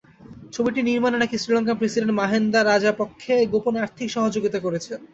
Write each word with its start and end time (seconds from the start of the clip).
ছবিটি 0.53 0.79
নির্মাণে 0.81 1.17
নাকি 1.19 1.35
শ্রীলঙ্কান 1.37 1.75
প্রেসিডেন্ট 1.79 2.13
মাহিন্দা 2.21 2.59
রাজাপক্ষে 2.63 3.33
গোপনে 3.53 3.79
আর্থিক 3.81 4.07
সহযোগিতা 4.11 4.59
করেছেন। 4.65 4.99